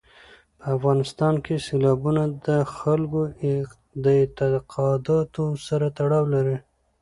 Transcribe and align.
په 0.57 0.65
افغانستان 0.75 1.35
کې 1.45 1.63
سیلابونه 1.67 2.23
د 2.47 2.49
خلکو 2.75 3.21
د 4.03 4.05
اعتقاداتو 4.19 5.45
سره 5.67 5.87
تړاو 5.97 6.23
لري. 6.35 6.57